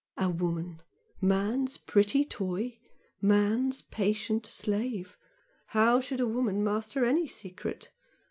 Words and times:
A 0.17 0.31
woman! 0.31 0.81
Man's 1.21 1.77
pretty 1.77 2.25
toy! 2.25 2.79
man's 3.21 3.83
patient 3.83 4.47
slave! 4.47 5.15
How 5.67 5.99
should 5.99 6.19
a 6.19 6.25
woman 6.25 6.63
master 6.63 7.05
any 7.05 7.27
secret! 7.27 7.91